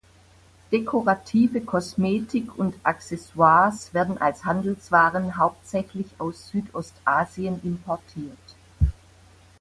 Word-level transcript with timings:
Dekorative 0.71 1.61
Kosmetik 1.63 2.57
und 2.57 2.73
Accessoires 2.81 3.93
werden 3.93 4.17
als 4.17 4.45
Handelswaren 4.45 5.37
hauptsächlich 5.37 6.07
aus 6.17 6.49
Südostasien 6.49 7.59
importiert. 7.61 8.55